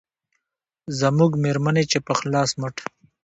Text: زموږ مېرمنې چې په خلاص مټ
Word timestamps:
زموږ 0.99 1.31
مېرمنې 1.43 1.83
چې 1.91 1.97
په 2.05 2.13
خلاص 2.19 2.49
مټ 2.61 2.75